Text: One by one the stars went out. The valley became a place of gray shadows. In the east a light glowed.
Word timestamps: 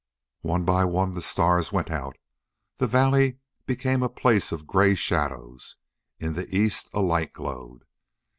One 0.41 0.65
by 0.65 0.83
one 0.83 1.13
the 1.13 1.21
stars 1.21 1.71
went 1.71 1.91
out. 1.91 2.17
The 2.77 2.87
valley 2.87 3.37
became 3.67 4.01
a 4.01 4.09
place 4.09 4.51
of 4.51 4.65
gray 4.65 4.95
shadows. 4.95 5.77
In 6.17 6.33
the 6.33 6.47
east 6.49 6.89
a 6.91 7.01
light 7.01 7.33
glowed. 7.33 7.83